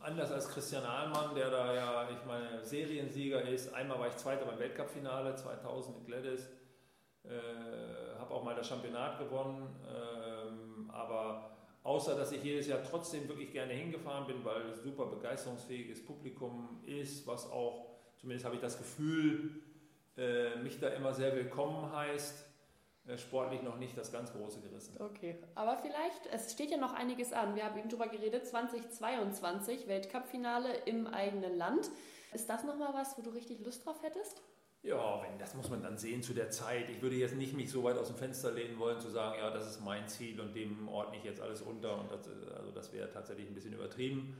[0.00, 3.72] anders als Christian Ahlmann, der da ja, ich meine, Seriensieger ist.
[3.74, 6.48] Einmal war ich Zweiter beim Weltcup-Finale 2000 mit Gladys.
[7.24, 9.68] Äh, habe auch mal das Championat gewonnen.
[9.86, 11.50] Ähm, aber
[11.82, 16.80] außer, dass ich jedes Jahr trotzdem wirklich gerne hingefahren bin, weil es super begeisterungsfähiges Publikum
[16.84, 17.88] ist, was auch,
[18.18, 19.62] zumindest habe ich das Gefühl,
[20.16, 22.46] äh, mich da immer sehr willkommen heißt
[23.06, 25.00] äh, sportlich noch nicht das ganz große gerissen.
[25.00, 27.54] Okay, aber vielleicht, es steht ja noch einiges an.
[27.56, 31.90] Wir haben eben darüber geredet, 2022 Weltcup-Finale im eigenen Land.
[32.32, 34.42] Ist das nochmal was, wo du richtig Lust drauf hättest?
[34.82, 36.88] Ja, wenn, das muss man dann sehen zu der Zeit.
[36.88, 39.50] Ich würde jetzt nicht mich so weit aus dem Fenster lehnen wollen, zu sagen, ja,
[39.50, 42.00] das ist mein Ziel und dem ordne ich jetzt alles unter.
[42.00, 44.38] Und das, also das wäre tatsächlich ein bisschen übertrieben.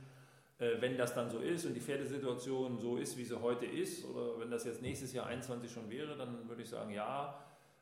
[0.57, 4.03] Äh, wenn das dann so ist und die Pferdesituation so ist, wie sie heute ist,
[4.05, 7.35] oder wenn das jetzt nächstes Jahr 21 schon wäre, dann würde ich sagen, ja,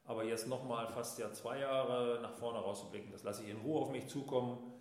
[0.05, 3.81] aber jetzt nochmal fast ja zwei Jahre nach vorne rauszublicken, das lasse ich in Ruhe
[3.81, 4.73] auf mich zukommen.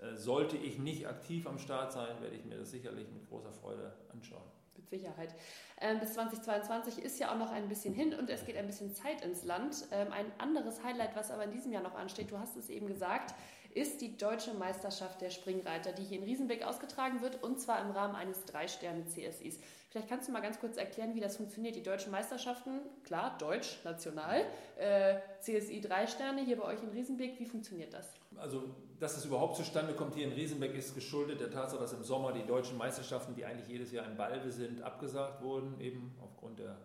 [0.00, 3.52] Äh, sollte ich nicht aktiv am Start sein, werde ich mir das sicherlich mit großer
[3.52, 4.61] Freude anschauen.
[4.82, 5.34] Mit Sicherheit.
[5.80, 8.92] Ähm, bis 2022 ist ja auch noch ein bisschen hin und es geht ein bisschen
[8.94, 9.86] Zeit ins Land.
[9.92, 12.88] Ähm, ein anderes Highlight, was aber in diesem Jahr noch ansteht, du hast es eben
[12.88, 13.34] gesagt,
[13.74, 17.90] ist die Deutsche Meisterschaft der Springreiter, die hier in Riesenbeck ausgetragen wird und zwar im
[17.90, 19.58] Rahmen eines Drei-Sterne-CSIs.
[19.90, 21.76] Vielleicht kannst du mal ganz kurz erklären, wie das funktioniert.
[21.76, 24.46] Die deutschen Meisterschaften, klar, deutsch, national,
[24.78, 27.38] äh, CSI drei Sterne hier bei euch in Riesenbeck.
[27.38, 28.08] Wie funktioniert das?
[28.36, 28.64] Also,
[28.98, 32.32] dass es überhaupt zustande kommt hier in Riesenbeck, ist geschuldet der Tatsache, dass im Sommer
[32.32, 36.78] die deutschen Meisterschaften, die eigentlich jedes Jahr in Balve sind, abgesagt wurden, eben aufgrund der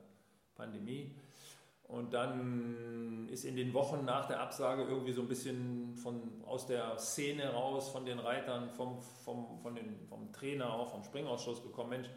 [0.56, 1.16] Pandemie.
[1.88, 6.68] Und dann ist in den Wochen nach der Absage irgendwie so ein bisschen von, aus
[6.68, 11.64] der Szene raus, von den Reitern, vom, vom, von den, vom Trainer, auch vom Springausschuss
[11.64, 12.10] gekommen, Mensch,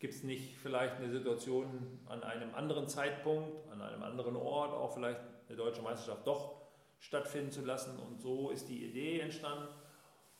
[0.00, 4.94] Gibt es nicht vielleicht eine Situation an einem anderen Zeitpunkt, an einem anderen Ort, auch
[4.94, 6.54] vielleicht eine deutsche Meisterschaft doch
[6.98, 7.98] stattfinden zu lassen?
[7.98, 9.68] Und so ist die Idee entstanden.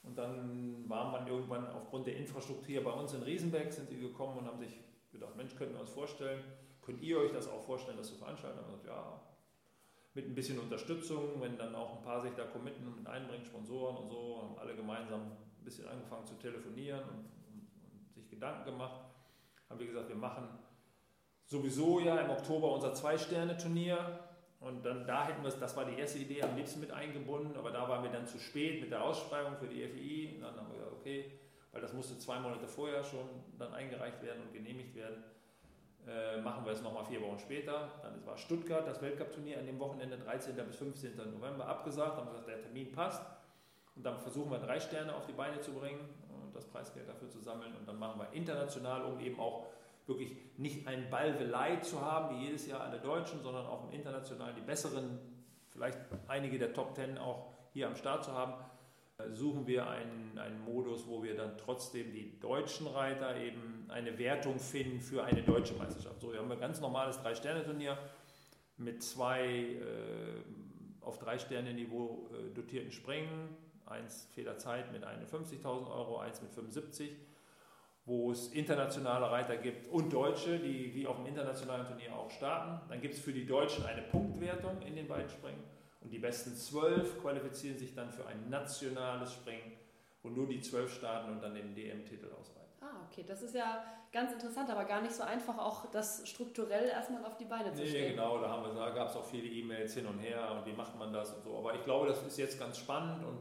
[0.03, 4.01] Und dann war man irgendwann aufgrund der Infrastruktur hier bei uns in Riesenberg, sind sie
[4.01, 4.81] gekommen und haben sich
[5.13, 6.43] gedacht, Mensch, können wir uns vorstellen,
[6.91, 8.59] könnt ihr euch das auch vorstellen, das zu veranstalten?
[8.73, 9.21] Und ja,
[10.15, 13.97] mit ein bisschen Unterstützung, wenn dann auch ein paar sich da committen und einbringen, Sponsoren
[13.97, 18.65] und so, haben alle gemeinsam ein bisschen angefangen zu telefonieren und, und, und sich Gedanken
[18.65, 19.01] gemacht
[19.71, 20.49] haben wir gesagt, wir machen
[21.47, 24.27] sowieso ja im Oktober unser Zwei-Sterne-Turnier.
[24.59, 27.57] Und dann da hätten wir es, das war die erste Idee, am liebsten mit eingebunden,
[27.57, 30.35] aber da waren wir dann zu spät mit der Ausschreibung für die FI.
[30.35, 31.39] Und dann haben wir gesagt, okay,
[31.73, 33.27] weil das musste zwei Monate vorher schon
[33.59, 35.23] dann eingereicht werden und genehmigt werden,
[36.07, 37.91] äh, machen wir es nochmal vier Wochen später.
[38.03, 40.55] Dann war Stuttgart, das Weltcup-Turnier an dem Wochenende 13.
[40.57, 41.17] bis 15.
[41.17, 43.23] November abgesagt, haben wir gesagt, der Termin passt.
[43.97, 47.29] Und dann versuchen wir drei Sterne auf die Beine zu bringen und das Preisgeld dafür
[47.29, 47.75] zu sammeln.
[47.77, 49.67] Und dann machen wir international, um eben auch
[50.07, 54.57] wirklich nicht ein Ballvelei zu haben, wie jedes Jahr alle Deutschen, sondern auch im internationalen
[54.57, 55.19] die besseren,
[55.71, 58.55] vielleicht einige der Top Ten auch hier am Start zu haben,
[59.19, 64.19] äh, suchen wir einen, einen Modus, wo wir dann trotzdem die deutschen Reiter eben eine
[64.19, 66.21] Wertung finden für eine deutsche Meisterschaft.
[66.21, 67.99] So, wir haben ein ganz normales Drei-Sterne-Turnier
[68.77, 76.53] mit zwei äh, auf Drei-Sterne-Niveau äh, dotierten Springen, eins Federzeit mit 51.000 Euro, eins mit
[76.53, 77.17] 75
[78.11, 82.81] wo es internationale Reiter gibt und Deutsche, die wie auf dem internationalen Turnier auch starten.
[82.89, 85.63] Dann gibt es für die Deutschen eine Punktwertung in den beiden Springen
[86.01, 89.73] und die besten zwölf qualifizieren sich dann für ein nationales Springen,
[90.23, 92.60] wo nur die zwölf starten und dann den DM-Titel ausreichen.
[92.81, 96.89] Ah, okay, das ist ja ganz interessant, aber gar nicht so einfach, auch das strukturell
[96.89, 98.05] erstmal auf die Beine zu stellen.
[98.05, 100.67] Nee, genau, da, haben wir, da gab es auch viele E-Mails hin und her und
[100.67, 101.59] wie macht man das und so.
[101.59, 103.39] Aber ich glaube, das ist jetzt ganz spannend und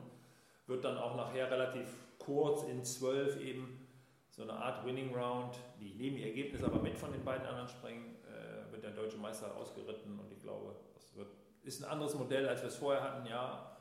[0.67, 1.87] wird dann auch nachher relativ
[2.19, 3.87] kurz in zwölf eben
[4.29, 7.67] so eine Art Winning Round, die nehmen ihr Ergebnis aber mit von den beiden anderen
[7.67, 11.29] Springen, äh, wird der deutsche Meister ausgeritten und ich glaube, das wird,
[11.63, 13.75] ist ein anderes Modell, als wir es vorher hatten, ja.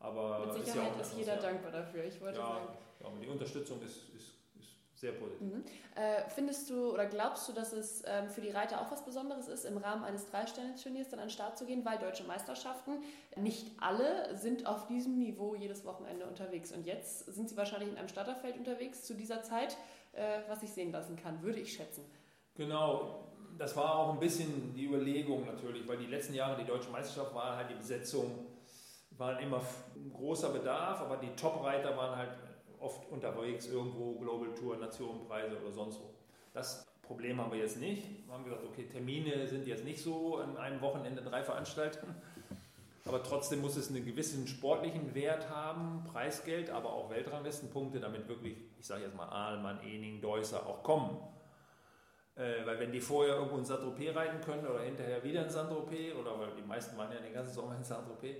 [0.00, 2.04] Aber Mit Sicherheit ist, ja ist jeder dankbar dafür.
[2.04, 2.68] Ich wollte ja, sagen.
[3.00, 4.41] Ja, die Unterstützung ist, ist
[5.02, 5.40] sehr positiv.
[5.40, 5.64] Mhm.
[5.94, 9.48] Äh, findest du oder glaubst du, dass es ähm, für die Reiter auch was Besonderes
[9.48, 13.02] ist, im Rahmen eines Drei-Sterne-Turniers dann an den Start zu gehen, weil deutsche Meisterschaften,
[13.36, 16.72] nicht alle sind auf diesem Niveau jedes Wochenende unterwegs.
[16.72, 19.76] Und jetzt sind sie wahrscheinlich in einem Starterfeld unterwegs zu dieser Zeit
[20.12, 22.04] äh, was sich sehen lassen kann, würde ich schätzen.
[22.54, 26.90] Genau, das war auch ein bisschen die Überlegung natürlich, weil die letzten Jahre die deutsche
[26.90, 28.46] Meisterschaft war halt die Besetzung,
[29.12, 29.62] war immer
[29.94, 32.30] ein großer Bedarf, aber die Top-Reiter waren halt
[32.82, 36.10] oft unterwegs irgendwo, Global Tour, Nationenpreise oder sonst wo.
[36.52, 38.26] Das Problem haben wir jetzt nicht.
[38.26, 42.14] Wir haben gesagt, okay, Termine sind jetzt nicht so an einem Wochenende drei Veranstaltungen.
[43.04, 48.56] Aber trotzdem muss es einen gewissen sportlichen Wert haben, Preisgeld, aber auch Weltranglistenpunkte, damit wirklich,
[48.78, 51.18] ich sage jetzt mal, Ahlmann, Ening, Deusser auch kommen.
[52.36, 56.14] Äh, weil wenn die vorher irgendwo in Saint-Tropez reiten können oder hinterher wieder in Saint-Tropez,
[56.14, 58.36] oder weil die meisten waren ja den ganzen Sommer in Saint-Tropez,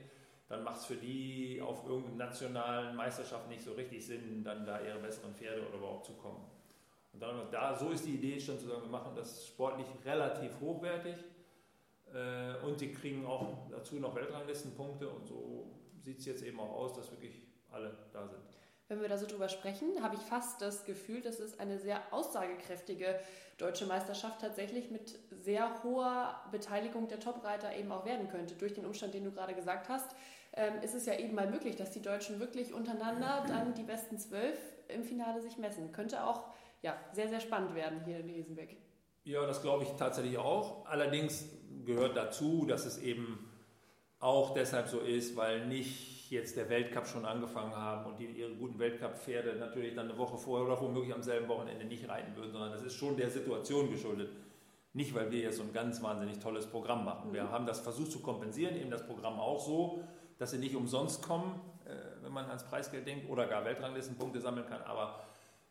[0.52, 4.82] dann macht es für die auf irgendeiner nationalen Meisterschaft nicht so richtig Sinn, dann da
[4.82, 6.44] ihre besseren Pferde oder überhaupt zu kommen.
[7.14, 10.52] Und dann, da, so ist die Idee schon zu sagen, wir machen das sportlich relativ
[10.60, 11.16] hochwertig
[12.12, 15.70] äh, und sie kriegen auch dazu noch Weltranglistenpunkte und so
[16.02, 18.42] sieht es jetzt eben auch aus, dass wirklich alle da sind.
[18.88, 22.02] Wenn wir da so drüber sprechen, habe ich fast das Gefühl, dass es eine sehr
[22.12, 23.18] aussagekräftige
[23.56, 28.54] deutsche Meisterschaft tatsächlich mit sehr hoher Beteiligung der Topreiter eben auch werden könnte.
[28.54, 30.14] Durch den Umstand, den du gerade gesagt hast,
[30.54, 34.18] ähm, ist es ja eben mal möglich, dass die Deutschen wirklich untereinander dann die besten
[34.18, 35.92] zwölf im Finale sich messen.
[35.92, 36.42] Könnte auch
[36.82, 38.76] ja, sehr, sehr spannend werden hier in Riesenbeck.
[39.24, 40.84] Ja, das glaube ich tatsächlich auch.
[40.86, 41.46] Allerdings
[41.84, 43.48] gehört dazu, dass es eben
[44.18, 48.54] auch deshalb so ist, weil nicht jetzt der Weltcup schon angefangen haben und die ihre
[48.54, 52.52] guten Weltcup-Pferde natürlich dann eine Woche vorher oder womöglich am selben Wochenende nicht reiten würden,
[52.52, 54.30] sondern das ist schon der Situation geschuldet.
[54.94, 57.32] Nicht, weil wir jetzt so ein ganz wahnsinnig tolles Programm machen.
[57.32, 57.50] Wir mhm.
[57.50, 60.02] haben das versucht zu kompensieren, eben das Programm auch so,
[60.42, 64.66] dass sie nicht umsonst kommen, äh, wenn man ans Preisgeld denkt oder gar Weltranglistenpunkte sammeln
[64.66, 64.82] kann.
[64.82, 65.22] Aber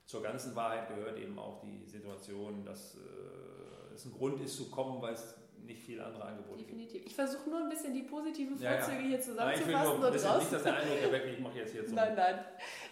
[0.05, 4.71] zur ganzen Wahrheit gehört eben auch die Situation, dass äh, es ein Grund ist zu
[4.71, 6.93] kommen, weil es nicht viel andere Angebote Definitiv.
[6.93, 7.07] gibt.
[7.07, 9.07] Ich versuche nur ein bisschen die positiven Vorzüge ja, ja.
[9.07, 9.71] hier zusammenzufassen.
[9.71, 11.85] Nein, ich will nur ein bisschen, nicht, dass der Eindruck erweckt, ich mache jetzt hier
[11.87, 11.93] so.
[11.93, 12.39] Nein, nein,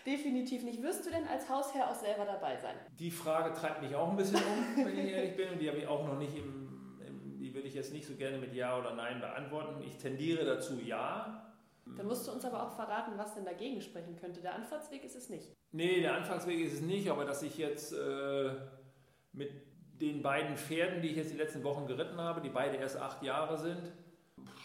[0.05, 0.81] definitiv nicht.
[0.83, 2.75] Wirst du denn als Hausherr auch selber dabei sein?
[2.99, 5.49] Die Frage treibt mich auch ein bisschen um, wenn ich ehrlich bin.
[5.49, 8.15] Und die habe ich auch noch nicht im, im, die würde ich jetzt nicht so
[8.15, 9.81] gerne mit Ja oder Nein beantworten.
[9.81, 11.45] Ich tendiere dazu Ja.
[11.97, 14.41] Dann musst du uns aber auch verraten, was denn dagegen sprechen könnte.
[14.41, 15.55] Der Anfahrtsweg ist es nicht.
[15.71, 18.51] Nee, der Anfangsweg ist es nicht, aber dass ich jetzt äh,
[19.33, 19.51] mit
[20.01, 23.21] den beiden Pferden, die ich jetzt die letzten Wochen geritten habe, die beide erst acht
[23.21, 23.91] Jahre sind,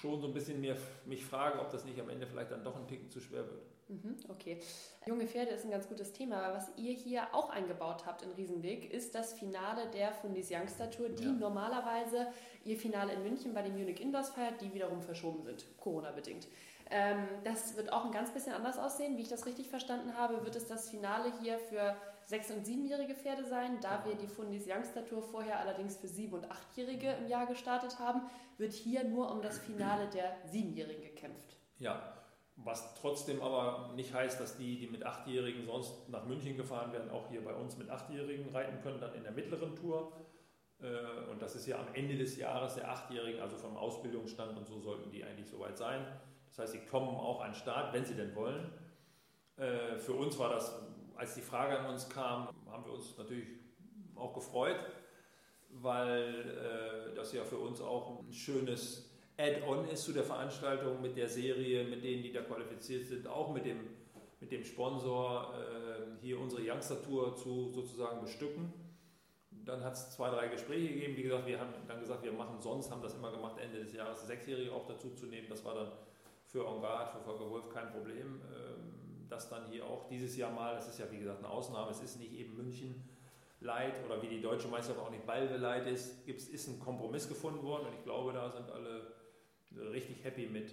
[0.01, 2.77] schon so ein bisschen mehr mich frage, ob das nicht am Ende vielleicht dann doch
[2.77, 3.63] ein Ticken zu schwer wird.
[3.89, 4.59] Mhm, okay.
[5.07, 6.55] Junge Pferde ist ein ganz gutes Thema.
[6.55, 11.11] Was ihr hier auch eingebaut habt in Riesenweg, ist das Finale der Fundis Youngster Tour,
[11.11, 11.33] die ja.
[11.33, 12.29] normalerweise
[12.65, 16.49] ihr Finale in München bei den Munich Indoors feiert, die wiederum verschoben sind, Corona-bedingt.
[16.91, 19.17] Ähm, das wird auch ein ganz bisschen anders aussehen.
[19.17, 23.15] Wie ich das richtig verstanden habe, wird es das Finale hier für sechs- und siebenjährige
[23.15, 23.79] Pferde sein.
[23.81, 27.99] Da wir die Fundis Youngster Tour vorher allerdings für sieben- und achtjährige im Jahr gestartet
[27.99, 28.23] haben,
[28.59, 31.57] wird hier nur um das Finale der Siebenjährigen gekämpft.
[31.79, 32.15] Ja,
[32.57, 37.11] was trotzdem aber nicht heißt, dass die, die mit Achtjährigen sonst nach München gefahren werden,
[37.11, 40.13] auch hier bei uns mit Achtjährigen reiten können, dann in der mittleren Tour.
[40.81, 44.67] Äh, und das ist ja am Ende des Jahres der Achtjährigen, also vom Ausbildungsstand und
[44.67, 46.07] so sollten die eigentlich soweit sein.
[46.55, 48.71] Das heißt, sie kommen auch an den Start, wenn sie denn wollen.
[49.57, 50.73] Äh, für uns war das
[51.17, 53.49] als die Frage an uns kam, haben wir uns natürlich
[54.15, 54.79] auch gefreut,
[55.71, 61.17] weil äh, das ja für uns auch ein schönes Add-on ist zu der Veranstaltung mit
[61.17, 63.79] der Serie, mit denen, die da qualifiziert sind, auch mit dem,
[64.41, 68.73] mit dem Sponsor äh, hier unsere Youngster-Tour zu sozusagen bestücken.
[69.51, 71.17] Dann hat es zwei, drei Gespräche gegeben.
[71.17, 73.93] Wie gesagt, wir haben dann gesagt, wir machen sonst, haben das immer gemacht, Ende des
[73.93, 75.49] Jahres Sechsjährige auch dazu zu nehmen.
[75.49, 75.93] Das war dann
[76.55, 78.41] für Engard, für Volker Wolf kein Problem.
[78.55, 81.91] Ähm, das dann hier auch dieses Jahr mal, das ist ja wie gesagt eine Ausnahme,
[81.91, 83.09] es ist nicht eben München
[83.59, 87.65] Light oder wie die deutsche Meisterschaft auch nicht Balve Light ist, ist ein Kompromiss gefunden
[87.65, 89.15] worden und ich glaube, da sind alle
[89.91, 90.73] richtig happy mit,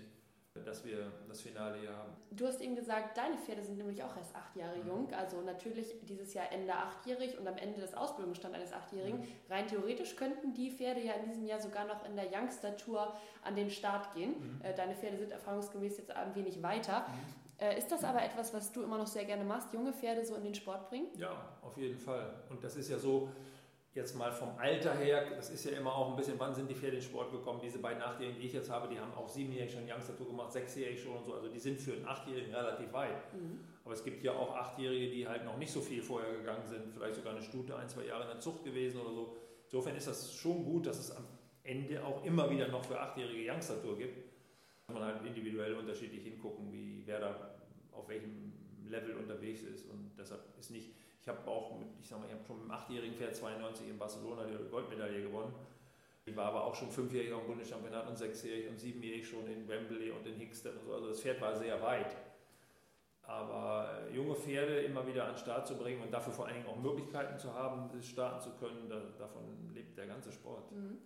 [0.66, 2.12] dass wir das Finale hier haben.
[2.32, 4.88] Du hast eben gesagt, deine Pferde sind nämlich auch erst acht Jahre mhm.
[4.88, 9.20] jung, also natürlich dieses Jahr Ende achtjährig und am Ende des Ausbildungsstand eines Achtjährigen.
[9.22, 9.28] Mhm.
[9.50, 13.16] Rein theoretisch könnten die Pferde ja in diesem Jahr sogar noch in der Youngster Tour
[13.44, 14.32] an den Start gehen.
[14.40, 14.62] Mhm.
[14.64, 17.08] Äh, deine Pferde sind erfahrungsgemäß jetzt ein wenig weiter.
[17.08, 17.66] Mhm.
[17.66, 20.36] Äh, ist das aber etwas, was du immer noch sehr gerne machst, junge Pferde so
[20.36, 21.08] in den Sport bringen?
[21.18, 22.34] Ja, auf jeden Fall.
[22.50, 23.30] Und das ist ja so,
[23.93, 26.75] jetzt mal vom Alter her, das ist ja immer auch ein bisschen, wann sind die
[26.75, 27.60] Pferde in den Sport gekommen?
[27.62, 31.01] Diese beiden Achtjährigen, die ich jetzt habe, die haben auch siebenjährig schon Youngster-Tour gemacht, sechsjährig
[31.01, 31.34] schon und so.
[31.34, 33.34] Also die sind für einen Achtjährigen relativ weit.
[33.34, 33.60] Mhm.
[33.84, 36.93] Aber es gibt ja auch Achtjährige, die halt noch nicht so viel vorher gegangen sind,
[36.93, 39.36] vielleicht sogar eine Stute, ein, zwei Jahre in der Zucht gewesen oder so.
[39.65, 41.25] Insofern ist das schon gut, dass es am
[41.63, 44.32] Ende auch immer wieder noch für Achtjährige Youngster-Tour gibt.
[44.86, 47.56] Kann man halt individuell unterschiedlich hingucken, wie wer da
[47.91, 48.54] auf welchem
[48.88, 49.89] Level unterwegs ist.
[49.89, 50.91] Und deshalb ist nicht,
[51.22, 53.98] ich habe auch mit, ich sag mal, ich schon mit dem achtjährigen Pferd 92 in
[53.98, 55.54] Barcelona die Goldmedaille gewonnen.
[56.26, 60.12] Ich war aber auch schon fünfjährig am Bundeschampionat und sechsjährig und siebenjährig schon in Wembley
[60.12, 60.94] und in Hickstead und so.
[60.94, 62.16] Also das Pferd war sehr weit.
[63.24, 66.56] Aber äh, junge Pferde immer wieder an den Start zu bringen und dafür vor allen
[66.56, 70.72] Dingen auch Möglichkeiten zu haben, starten zu können, da, davon lebt der ganze Sport.
[70.72, 70.98] Mhm.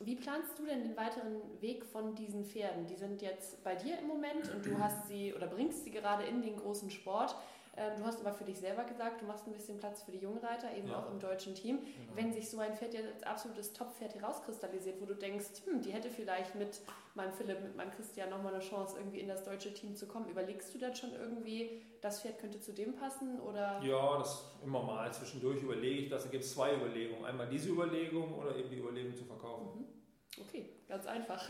[0.00, 2.86] Wie planst du denn den weiteren Weg von diesen Pferden?
[2.86, 6.24] Die sind jetzt bei dir im Moment und du hast sie oder bringst sie gerade
[6.24, 7.36] in den großen Sport.
[7.76, 10.18] Ähm, du hast aber für dich selber gesagt, du machst ein bisschen Platz für die
[10.18, 10.98] Jungreiter, eben ja.
[10.98, 11.78] auch im deutschen Team.
[11.78, 12.16] Genau.
[12.16, 15.92] Wenn sich so ein Pferd jetzt als absolutes Top-Pferd herauskristallisiert, wo du denkst, hm, die
[15.92, 16.80] hätte vielleicht mit
[17.14, 20.28] meinem Philipp, mit meinem Christian nochmal eine Chance, irgendwie in das deutsche Team zu kommen,
[20.28, 23.40] überlegst du dann schon irgendwie, das Pferd könnte zu dem passen?
[23.40, 23.80] Oder?
[23.82, 25.12] Ja, das immer mal.
[25.12, 26.24] Zwischendurch überlege ich das.
[26.24, 27.24] Da gibt es zwei Überlegungen.
[27.24, 29.80] Einmal diese Überlegung oder eben die Überlegung zu verkaufen.
[29.80, 30.42] Mhm.
[30.42, 31.48] Okay, ganz einfach.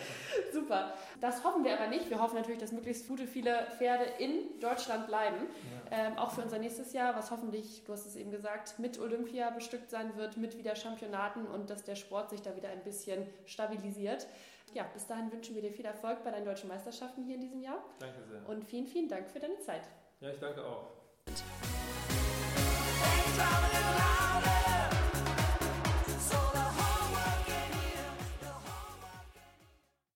[0.52, 0.94] Super.
[1.20, 2.08] Das hoffen wir aber nicht.
[2.08, 5.48] Wir hoffen natürlich, dass möglichst gute viele Pferde in Deutschland bleiben.
[5.90, 6.06] Ja.
[6.06, 9.50] Ähm, auch für unser nächstes Jahr, was hoffentlich, du hast es eben gesagt, mit Olympia
[9.50, 13.26] bestückt sein wird, mit wieder Championaten und dass der Sport sich da wieder ein bisschen
[13.46, 14.26] stabilisiert.
[14.74, 17.60] Ja, bis dahin wünschen wir dir viel Erfolg bei deinen deutschen Meisterschaften hier in diesem
[17.60, 17.84] Jahr.
[17.98, 18.48] Danke sehr.
[18.48, 19.82] Und vielen, vielen Dank für deine Zeit.
[20.20, 20.92] Ja, ich danke auch.